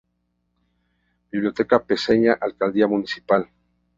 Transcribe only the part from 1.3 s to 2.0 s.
Biblioteca